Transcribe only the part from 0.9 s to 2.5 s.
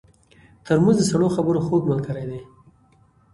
د سړو خبرو خوږ ملګری دی.